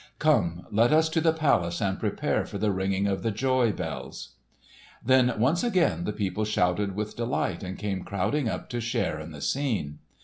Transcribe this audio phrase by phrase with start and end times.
[0.17, 4.29] Come, let us to the palace and prepare for the ringing of the joy bells!"
[5.05, 9.31] Then once again the people shouted with delight, and came crowding up to share in
[9.31, 9.99] the scene.